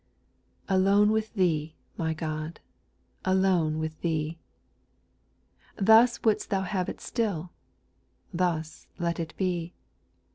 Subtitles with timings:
[0.67, 2.59] A LONE with Thee, my God
[3.23, 4.39] 1 alone with A Thee!
[5.75, 7.51] Thus would^st Thou have it still—
[8.33, 9.75] thus let it be.